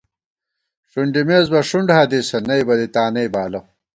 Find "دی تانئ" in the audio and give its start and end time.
2.79-3.27